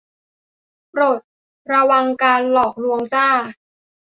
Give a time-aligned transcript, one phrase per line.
[0.89, 1.19] โปรด
[1.73, 3.29] ระวังการหลอกลวงจ้า